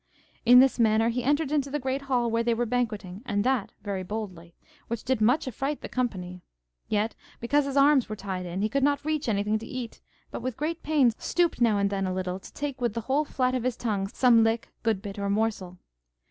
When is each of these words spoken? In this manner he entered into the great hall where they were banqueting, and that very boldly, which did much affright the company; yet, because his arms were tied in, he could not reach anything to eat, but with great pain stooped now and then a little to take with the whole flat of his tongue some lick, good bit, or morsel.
In 0.47 0.61
this 0.61 0.79
manner 0.79 1.09
he 1.09 1.23
entered 1.23 1.51
into 1.51 1.69
the 1.69 1.77
great 1.77 2.01
hall 2.09 2.31
where 2.31 2.41
they 2.41 2.55
were 2.55 2.65
banqueting, 2.65 3.21
and 3.23 3.43
that 3.43 3.71
very 3.83 4.01
boldly, 4.01 4.55
which 4.87 5.03
did 5.03 5.21
much 5.21 5.47
affright 5.47 5.81
the 5.81 5.87
company; 5.87 6.41
yet, 6.87 7.13
because 7.39 7.65
his 7.65 7.77
arms 7.77 8.09
were 8.09 8.15
tied 8.15 8.47
in, 8.47 8.63
he 8.63 8.67
could 8.67 8.81
not 8.81 9.05
reach 9.05 9.29
anything 9.29 9.59
to 9.59 9.67
eat, 9.67 10.01
but 10.31 10.41
with 10.41 10.57
great 10.57 10.81
pain 10.81 11.11
stooped 11.19 11.61
now 11.61 11.77
and 11.77 11.91
then 11.91 12.07
a 12.07 12.13
little 12.15 12.39
to 12.39 12.51
take 12.51 12.81
with 12.81 12.95
the 12.95 13.01
whole 13.01 13.25
flat 13.25 13.53
of 13.53 13.61
his 13.61 13.77
tongue 13.77 14.07
some 14.07 14.43
lick, 14.43 14.69
good 14.81 15.03
bit, 15.03 15.19
or 15.19 15.29
morsel. 15.29 15.77